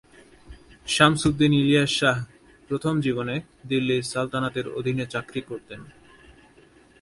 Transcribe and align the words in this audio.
শামসুদ্দীন 0.87 1.53
ইলিয়াস 1.61 1.91
শাহ 1.99 2.17
প্রথম 2.69 2.93
জীবনে 3.01 3.35
দিল্লির 3.69 4.03
সালতানাতের 4.03 4.65
অধীনে 4.77 5.05
চাকরি 5.13 5.41
করতেন। 5.49 5.81